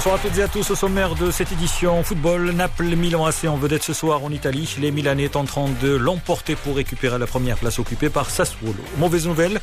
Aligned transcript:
Bonsoir 0.00 0.14
à 0.14 0.18
toutes 0.18 0.38
et 0.38 0.42
à 0.42 0.48
tous 0.48 0.70
au 0.70 0.74
sommaire 0.74 1.14
de 1.14 1.30
cette 1.30 1.52
édition 1.52 2.02
football. 2.02 2.52
Naples-Milan 2.52 3.26
AC 3.26 3.44
en 3.46 3.56
vedette 3.56 3.82
ce 3.82 3.92
soir 3.92 4.24
en 4.24 4.30
Italie. 4.30 4.76
Les 4.80 4.92
Milanais 4.92 5.28
tenteront 5.28 5.68
de 5.82 5.94
l'emporter 5.94 6.56
pour 6.56 6.76
récupérer 6.76 7.18
la 7.18 7.26
première 7.26 7.58
place 7.58 7.78
occupée 7.78 8.08
par 8.08 8.30
Sassuolo. 8.30 8.82
Mauvaise 8.96 9.26
nouvelle 9.26 9.60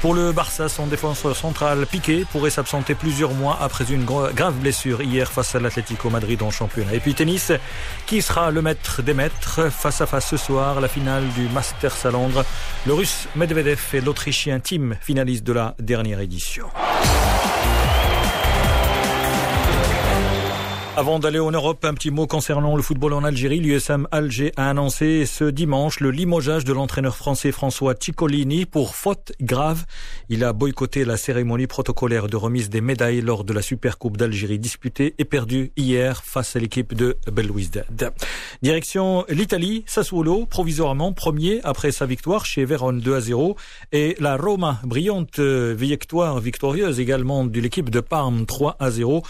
pour 0.00 0.14
le 0.14 0.32
Barça, 0.32 0.70
son 0.70 0.86
défenseur 0.86 1.36
central 1.36 1.84
Piqué 1.84 2.24
pourrait 2.32 2.48
s'absenter 2.48 2.94
plusieurs 2.94 3.34
mois 3.34 3.58
après 3.60 3.84
une 3.92 4.06
grave 4.06 4.54
blessure 4.54 5.02
hier 5.02 5.30
face 5.30 5.54
à 5.54 5.60
l'Atlético 5.60 6.08
Madrid 6.08 6.42
en 6.42 6.50
championnat. 6.50 6.94
Et 6.94 7.00
puis 7.00 7.12
tennis, 7.12 7.52
qui 8.06 8.22
sera 8.22 8.50
le 8.50 8.62
maître 8.62 9.02
des 9.02 9.12
maîtres 9.12 9.70
face 9.70 10.00
à 10.00 10.06
face 10.06 10.28
ce 10.30 10.38
soir, 10.38 10.80
la 10.80 10.88
finale 10.88 11.28
du 11.36 11.46
Masters 11.50 12.06
à 12.06 12.10
Londres. 12.10 12.46
Le 12.86 12.94
russe 12.94 13.28
Medvedev 13.36 13.82
et 13.92 14.00
l'Autrichien 14.00 14.60
Tim 14.60 14.94
finalistes 15.02 15.44
de 15.44 15.52
la 15.52 15.74
dernière 15.78 16.20
édition. 16.20 16.68
Avant 20.96 21.18
d'aller 21.18 21.40
en 21.40 21.50
Europe, 21.50 21.84
un 21.84 21.92
petit 21.92 22.12
mot 22.12 22.28
concernant 22.28 22.76
le 22.76 22.82
football 22.82 23.14
en 23.14 23.24
Algérie. 23.24 23.58
L'USM 23.58 24.06
Alger 24.12 24.52
a 24.56 24.70
annoncé 24.70 25.26
ce 25.26 25.42
dimanche 25.42 25.98
le 25.98 26.12
limogeage 26.12 26.64
de 26.64 26.72
l'entraîneur 26.72 27.16
français 27.16 27.50
François 27.50 27.94
Ciccolini 27.98 28.64
pour 28.64 28.94
faute 28.94 29.32
grave. 29.40 29.86
Il 30.28 30.44
a 30.44 30.52
boycotté 30.52 31.04
la 31.04 31.16
cérémonie 31.16 31.66
protocolaire 31.66 32.28
de 32.28 32.36
remise 32.36 32.70
des 32.70 32.80
médailles 32.80 33.22
lors 33.22 33.42
de 33.42 33.52
la 33.52 33.60
Supercoupe 33.60 34.16
d'Algérie 34.16 34.60
disputée 34.60 35.16
et 35.18 35.24
perdue 35.24 35.72
hier 35.76 36.22
face 36.22 36.54
à 36.54 36.60
l'équipe 36.60 36.94
de 36.94 37.16
Belouizdad. 37.26 38.12
Direction 38.62 39.24
l'Italie, 39.28 39.82
Sassuolo, 39.86 40.46
provisoirement 40.46 41.12
premier 41.12 41.60
après 41.64 41.90
sa 41.90 42.06
victoire 42.06 42.46
chez 42.46 42.64
Vérone 42.64 43.00
2 43.00 43.16
à 43.16 43.20
0 43.20 43.56
et 43.90 44.14
la 44.20 44.36
Roma, 44.36 44.78
brillante 44.84 45.40
victoire 45.40 46.38
victorieuse 46.38 47.00
également 47.00 47.44
de 47.44 47.60
l'équipe 47.60 47.90
de 47.90 47.98
Parme 47.98 48.46
3 48.46 48.76
à 48.78 48.92
0 48.92 49.24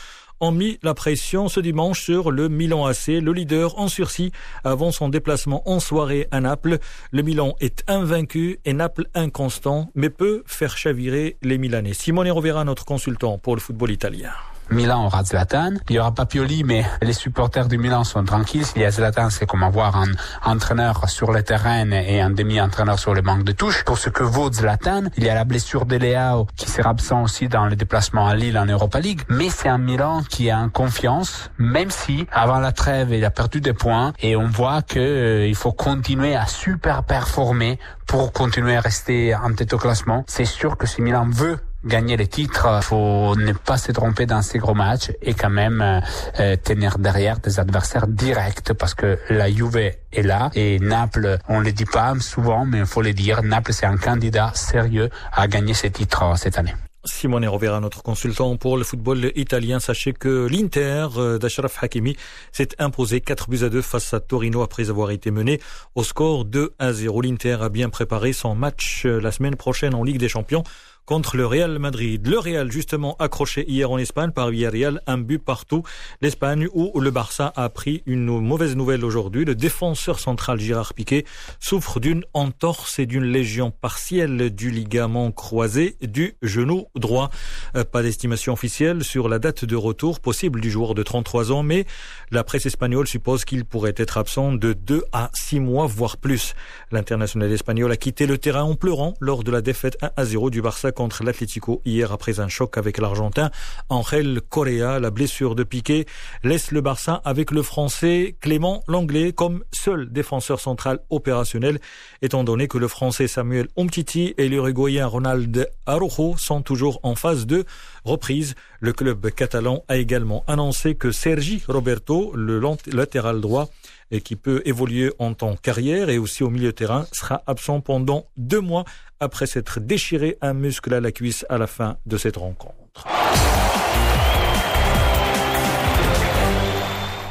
ont 0.45 0.53
mis 0.53 0.79
la 0.83 0.93
pression 0.93 1.49
ce 1.49 1.59
dimanche 1.59 2.03
sur 2.03 2.31
le 2.31 2.51
Milan 2.51 2.85
AC, 2.85 3.07
le 3.07 3.33
leader 3.33 3.79
en 3.79 3.89
sursis 3.89 4.31
avant 4.63 4.93
son 4.93 5.09
déplacement 5.09 5.67
en 5.69 5.81
soirée 5.81 6.29
à 6.31 6.41
Naples. 6.41 6.79
Le 7.13 7.23
Milan 7.23 7.57
est 7.61 7.83
invaincu 7.89 8.61
et 8.67 8.75
Naples 8.75 9.07
inconstant, 9.15 9.91
mais 9.95 10.11
peut 10.11 10.43
faire 10.45 10.77
chavirer 10.77 11.39
les 11.43 11.57
Milanais. 11.57 11.95
Simone 11.95 12.31
Rovera, 12.31 12.65
notre 12.65 12.85
consultant 12.85 13.39
pour 13.39 13.55
le 13.55 13.61
football 13.61 13.91
italien. 13.91 14.33
Milan 14.71 15.05
aura 15.05 15.25
Zlatan. 15.25 15.75
Il 15.89 15.93
n'y 15.93 15.99
aura 15.99 16.13
pas 16.13 16.27
Pioli, 16.27 16.65
mais 16.65 16.85
les 17.03 17.13
supporters 17.13 17.69
du 17.69 17.79
Milan 17.79 18.05
sont 18.05 18.25
tranquilles. 18.25 18.65
S'il 18.65 18.83
y 18.83 18.85
a 18.85 18.91
Zlatan, 18.91 19.31
c'est 19.31 19.47
comme 19.47 19.63
avoir 19.63 19.97
un 19.97 20.11
entraîneur 20.45 21.09
sur 21.09 21.33
le 21.33 21.43
terrain 21.43 21.91
et 21.91 22.21
un 22.21 22.31
demi-entraîneur 22.31 22.99
sur 22.99 23.15
le 23.15 23.23
banc 23.23 23.39
de 23.39 23.53
touche. 23.53 23.85
Pour 23.85 23.99
ce 23.99 24.11
que 24.11 24.23
vaut 24.23 24.53
Zlatan, 24.53 25.05
il 25.17 25.25
y 25.25 25.29
a 25.29 25.35
la 25.35 25.45
blessure 25.45 25.87
de 25.87 25.97
Léao 25.97 26.47
qui 26.57 26.71
sera 26.71 26.91
absent 26.91 27.23
aussi 27.23 27.49
dans 27.49 27.67
le 27.67 27.77
déplacement 27.77 28.27
à 28.27 28.35
Lille 28.35 28.59
en 28.59 28.67
Europa 28.67 29.01
League. 29.01 29.23
Mais 29.29 29.51
c'est 29.51 29.69
un 29.69 29.79
Milan 29.79 30.23
qui 30.29 30.49
est 30.49 30.55
en 30.55 30.69
confiance, 30.69 31.51
même 31.59 31.91
si 31.91 32.27
avant 32.33 32.59
la 32.59 32.73
trêve, 32.73 33.13
il 33.13 33.25
a 33.25 33.31
perdu 33.31 33.61
des 33.61 33.73
points 33.73 34.13
et 34.21 34.37
on 34.37 34.47
voit 34.47 34.83
que 34.83 34.99
euh, 34.99 35.47
il 35.47 35.55
faut 35.55 35.73
continuer 35.73 36.35
à 36.35 36.47
super 36.47 37.05
performer 37.05 37.79
pour 38.07 38.33
continuer 38.33 38.77
à 38.77 38.81
rester 38.81 39.35
en 39.35 39.53
tête 39.55 39.73
au 39.73 39.79
classement. 39.79 40.25
C'est 40.27 40.45
sûr 40.45 40.77
que 40.77 40.87
si 40.87 41.03
Milan 41.03 41.27
veut 41.31 41.59
gagner 41.85 42.17
les 42.17 42.27
titres, 42.27 42.83
faut 42.83 43.37
ne 43.37 43.53
pas 43.53 43.77
se 43.77 43.93
tromper 43.93 44.27
dans 44.27 44.43
ces 44.43 44.59
gros 44.59 44.75
matchs 44.75 45.13
et 45.23 45.35
quand 45.35 45.51
même 45.51 46.03
euh, 46.41 46.57
tenir 46.57 46.99
derrière 46.99 47.39
des 47.39 47.61
adversaires 47.61 48.07
directs 48.07 48.73
parce 48.73 48.95
que 48.95 49.19
la 49.31 49.51
Juve 49.51 49.77
est 49.77 50.23
là 50.23 50.51
et 50.55 50.79
Naples, 50.79 51.39
on 51.49 51.61
le 51.61 51.73
dit 51.73 51.85
pas 51.85 52.15
souvent, 52.21 52.65
mais 52.65 52.79
il 52.79 52.87
faut 52.87 53.03
le 53.03 53.13
dire, 53.13 53.43
Naples 53.43 53.73
c'est 53.73 53.87
un 53.87 53.97
candidat 53.97 54.53
sérieux 54.55 55.11
à 55.33 55.47
gagner 55.49 55.75
ces 55.75 55.91
titres 55.91 56.23
euh, 56.23 56.37
cette 56.37 56.59
année. 56.59 56.75
Simone 57.07 57.47
Rovera, 57.47 57.81
notre 57.81 58.03
consultant 58.03 58.57
pour 58.57 58.79
le 58.79 58.85
football 58.85 59.31
italien. 59.37 59.79
Sachez 59.79 60.15
que 60.15 60.49
l'Inter 60.51 61.09
euh, 61.17 61.39
d'Ashraf 61.39 61.83
Hakimi 61.83 62.17
s'est 62.51 62.69
imposé 62.79 63.21
4 63.21 63.51
buts 63.51 63.63
à 63.63 63.69
2 63.69 63.83
face 63.83 64.15
à 64.15 64.21
Torino 64.21 64.63
après 64.63 64.89
avoir 64.89 65.11
été 65.11 65.31
mené 65.31 65.61
au 65.95 66.03
score 66.03 66.47
2 66.47 66.73
à 66.79 66.93
0. 66.95 67.21
L'Inter 67.21 67.59
a 67.61 67.69
bien 67.69 67.91
préparé 67.91 68.33
son 68.33 68.55
match 68.55 69.05
la 69.05 69.33
semaine 69.33 69.57
prochaine 69.57 69.95
en 69.95 70.03
Ligue 70.03 70.19
des 70.19 70.31
Champions 70.31 70.65
contre 71.07 71.37
le 71.37 71.47
Real 71.47 71.79
Madrid. 71.79 72.27
Le 72.27 72.39
Real, 72.39 72.73
justement, 72.73 73.17
accroché 73.19 73.65
hier 73.69 73.91
en 73.91 73.99
Espagne 73.99 74.31
par 74.31 74.51
Villarreal, 74.51 75.03
un 75.07 75.19
but 75.19 75.39
partout. 75.39 75.83
L'Espagne, 76.23 76.69
où 76.73 76.99
le 76.99 77.11
Barça 77.11 77.53
a 77.57 77.69
pris 77.69 78.03
une 78.07 78.41
mauvaise 78.41 78.75
nouvelle 78.75 79.05
aujourd'hui. 79.05 79.45
Le 79.45 79.55
défenseur 79.55 80.19
central 80.19 80.61
Gérard 80.61 80.95
Piqué 80.95 81.27
souffre 81.61 82.01
d'une 82.01 82.25
entorse 82.33 82.99
et 82.99 83.07
d'une 83.07 83.25
légion 83.25 83.71
partielle 83.71 84.51
du 84.55 84.71
ligament 84.71 85.31
croisé 85.31 85.97
du 86.01 86.37
genou 86.43 86.87
droit. 86.95 87.31
Euh, 87.77 87.85
pas 87.85 88.03
d'estimation 88.03 88.55
officielle 88.55 89.05
sur 89.05 89.29
la 89.29 89.39
date 89.39 89.65
de 89.65 89.77
retour 89.77 90.21
possible 90.21 90.61
du 90.61 90.71
joueur 90.71 90.95
de 90.95 91.03
33 91.03 91.53
ans, 91.53 91.63
mais 91.63 91.85
la 92.31 92.45
presse 92.45 92.67
espagnole 92.67 93.07
suppose 93.07 93.45
qu'il 93.45 93.65
pourrait 93.65 93.95
être 93.97 94.17
absent 94.17 94.53
de 94.53 94.73
2 94.73 95.05
à 95.13 95.31
6 95.35 95.61
mois, 95.61 95.87
voire 95.87 96.17
plus. 96.17 96.55
L'international 96.91 97.53
espagnol 97.53 97.93
a 97.93 97.97
quitté 97.97 98.27
le 98.27 98.39
terrain 98.39 98.63
en 98.63 98.75
pleurant 98.75 99.15
lors 99.21 99.45
de 99.45 99.51
la 99.51 99.61
défaite 99.61 99.99
1 100.01 100.11
à 100.17 100.25
0 100.25 100.51
du 100.51 100.63
Barça 100.63 100.93
contre 100.95 101.25
l'Atlético 101.25 101.83
hier 101.85 102.13
après 102.13 102.41
un 102.41 102.49
choc 102.49 102.79
avec 102.79 102.99
l'Argentin. 102.99 103.51
Angel 103.91 104.41
Correa, 104.49 104.99
la 104.99 105.11
blessure 105.11 105.55
de 105.55 105.65
Piqué, 105.65 106.07
laisse 106.43 106.71
le 106.71 106.81
Barça 106.81 107.21
avec 107.25 107.51
le 107.51 107.63
Français 107.63 108.37
Clément 108.41 108.83
Langlais 108.89 109.33
comme 109.33 109.65
seul 109.73 110.11
défenseur 110.11 110.61
central 110.61 111.01
opérationnel, 111.11 111.81
étant 112.23 112.45
donné 112.45 112.69
que 112.69 112.79
le 112.79 112.89
Français 112.89 113.29
Samuel 113.29 113.69
Umtiti 113.77 114.35
et 114.39 114.49
l'Uruguayen 114.49 115.07
Ronald 115.07 115.69
Araujo 115.87 116.37
sont 116.39 116.63
toujours 116.63 117.01
en 117.03 117.15
phase 117.15 117.47
de 117.47 117.65
reprise. 118.05 118.55
Le 118.81 118.93
club 118.93 119.31
catalan 119.31 119.85
a 119.89 119.97
également 119.97 120.45
annoncé 120.47 120.95
que 120.95 121.11
Sergi 121.11 121.63
Roberto, 121.69 122.33
le 122.35 122.61
latéral 122.93 123.41
droit, 123.41 123.69
et 124.11 124.21
qui 124.21 124.37
peut 124.37 124.63
évoluer 124.65 125.13
en 125.19 125.35
tant 125.35 125.57
carrière 125.57 126.09
et 126.09 126.19
aussi 126.19 126.43
au 126.43 126.51
milieu 126.51 126.73
terrain, 126.73 127.07
sera 127.13 127.43
absent 127.47 127.81
pendant 127.81 128.27
deux 128.37 128.61
mois 128.61 128.85
après 129.21 129.47
s'être 129.47 129.81
déchiré 129.81 130.37
un 130.41 130.55
muscle 130.55 130.93
à 130.93 131.01
la 131.01 131.13
cuisse 131.13 131.47
à 131.49 131.59
la 131.59 131.67
fin 131.67 131.97
de 132.07 132.17
cette 132.17 132.37
rencontre. 132.37 132.84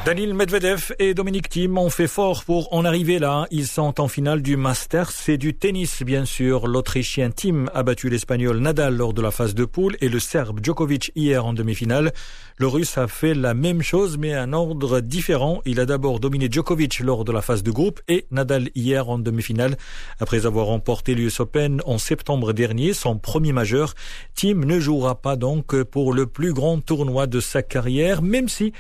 Daniel 0.06 0.34
Medvedev 0.34 0.94
et 1.00 1.14
Dominique 1.14 1.48
Thiem 1.48 1.78
ont 1.78 1.90
fait 1.90 2.10
fort 2.10 2.44
pour 2.44 2.74
en 2.74 2.84
arriver 2.84 3.20
là. 3.20 3.48
Ils 3.52 3.68
sont 3.68 4.02
en 4.02 4.10
finale 4.10 4.42
du 4.42 4.58
Masters. 4.58 5.10
C'est 5.12 5.38
du 5.38 5.54
tennis, 5.54 6.04
bien 6.04 6.26
sûr. 6.26 6.68
L'Autrichien 6.68 7.32
Thiem 7.32 7.70
a 7.74 7.84
battu 7.84 8.10
l'Espagnol 8.10 8.58
Nadal 8.58 8.98
lors 8.98 9.14
de 9.14 9.22
la 9.22 9.32
phase 9.32 9.56
de 9.56 9.64
poule 9.64 9.96
et 10.02 10.10
le 10.10 10.20
Serbe 10.20 10.60
Djokovic 10.62 11.14
hier 11.16 11.46
en 11.46 11.54
demi-finale. 11.54 12.12
Le 12.58 12.68
Russe 12.68 12.98
a 12.98 13.08
fait 13.08 13.34
la 13.34 13.54
même 13.54 13.82
chose, 13.82 14.18
mais 14.18 14.34
un 14.34 14.52
ordre 14.52 15.00
différent. 15.00 15.62
Il 15.66 15.80
a 15.80 15.86
d'abord 15.86 16.20
dominé 16.20 16.50
Djokovic 16.52 17.00
lors 17.00 17.24
de 17.24 17.32
la 17.32 17.42
phase 17.42 17.64
de 17.64 17.72
groupe 17.72 18.02
et 18.10 18.26
Nadal 18.30 18.72
hier 18.76 19.10
en 19.10 19.20
demi-finale. 19.20 19.78
Après 20.20 20.46
avoir 20.46 20.66
remporté 20.66 21.16
l'US 21.16 21.40
Open 21.40 21.82
en 21.86 21.98
septembre 21.98 22.52
dernier, 22.52 22.92
son 22.92 23.18
premier 23.18 23.54
majeur, 23.54 23.94
Thiem 24.36 24.66
ne 24.66 24.82
jouera 24.82 25.22
pas 25.22 25.38
donc 25.38 25.82
pour 25.84 26.12
le 26.12 26.26
plus 26.26 26.52
grand 26.52 26.82
tournoi 26.82 27.26
de 27.26 27.40
sa 27.40 27.64
carrière, 27.64 28.22
même 28.22 28.50
si 28.50 28.74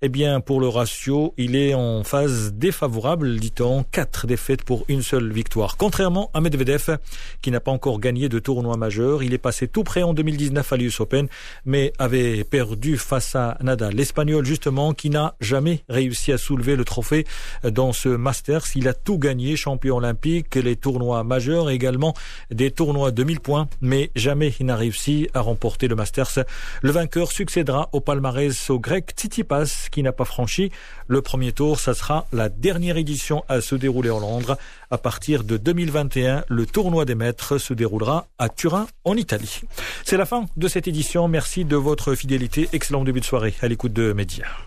eh 0.00 0.08
bien, 0.08 0.40
pour 0.40 0.60
le 0.60 0.68
ratio, 0.68 1.34
il 1.36 1.56
est 1.56 1.74
en 1.74 2.04
phase 2.04 2.52
défavorable, 2.52 3.36
dit-on, 3.40 3.82
quatre 3.82 4.28
défaites 4.28 4.62
pour 4.62 4.84
une 4.86 5.02
seule 5.02 5.32
victoire. 5.32 5.76
Contrairement 5.76 6.30
à 6.34 6.40
Medvedev, 6.40 6.98
qui 7.42 7.50
n'a 7.50 7.58
pas 7.58 7.72
encore 7.72 7.98
gagné 7.98 8.28
de 8.28 8.38
tournoi 8.38 8.76
majeur, 8.76 9.24
il 9.24 9.34
est 9.34 9.38
passé 9.38 9.66
tout 9.66 9.82
près 9.82 10.04
en 10.04 10.14
2019 10.14 10.72
à 10.72 10.76
l'US 10.76 11.00
Open, 11.00 11.26
mais 11.64 11.92
avait 11.98 12.44
perdu 12.44 12.96
face 12.96 13.34
à 13.34 13.58
Nadal. 13.60 13.94
L'Espagnol, 13.94 14.44
justement, 14.44 14.92
qui 14.92 15.10
n'a 15.10 15.34
jamais 15.40 15.82
réussi 15.88 16.30
à 16.30 16.38
soulever 16.38 16.76
le 16.76 16.84
trophée 16.84 17.26
dans 17.64 17.92
ce 17.92 18.08
Masters. 18.08 18.76
Il 18.76 18.86
a 18.86 18.94
tout 18.94 19.18
gagné, 19.18 19.56
champion 19.56 19.96
olympique, 19.96 20.54
les 20.54 20.76
tournois 20.76 21.24
majeurs, 21.24 21.70
également 21.70 22.14
des 22.52 22.70
tournois 22.70 23.10
de 23.10 23.24
1000 23.24 23.40
points, 23.40 23.68
mais 23.80 24.12
jamais 24.14 24.54
il 24.60 24.66
n'a 24.66 24.76
réussi 24.76 25.28
à 25.34 25.40
remporter 25.40 25.88
le 25.88 25.96
Masters. 25.96 26.44
Le 26.82 26.92
vainqueur 26.92 27.32
succédera 27.32 27.88
au 27.92 28.00
palmarès 28.00 28.70
au 28.70 28.78
grec 28.78 29.12
Tsitsipas, 29.16 29.87
qui 29.90 30.02
n'a 30.02 30.12
pas 30.12 30.24
franchi 30.24 30.70
le 31.06 31.22
premier 31.22 31.52
tour. 31.52 31.78
Ça 31.78 31.94
sera 31.94 32.26
la 32.32 32.48
dernière 32.48 32.96
édition 32.96 33.44
à 33.48 33.60
se 33.60 33.74
dérouler 33.74 34.10
en 34.10 34.20
Londres. 34.20 34.58
À 34.90 34.98
partir 34.98 35.44
de 35.44 35.56
2021, 35.56 36.44
le 36.48 36.66
tournoi 36.66 37.04
des 37.04 37.14
maîtres 37.14 37.58
se 37.58 37.74
déroulera 37.74 38.26
à 38.38 38.48
Turin, 38.48 38.86
en 39.04 39.16
Italie. 39.16 39.60
C'est 40.04 40.16
la 40.16 40.26
fin 40.26 40.46
de 40.56 40.68
cette 40.68 40.88
édition. 40.88 41.28
Merci 41.28 41.64
de 41.64 41.76
votre 41.76 42.14
fidélité. 42.14 42.68
Excellent 42.72 43.04
début 43.04 43.20
de 43.20 43.24
soirée 43.24 43.54
à 43.60 43.68
l'écoute 43.68 43.92
de 43.92 44.12
Média. 44.12 44.48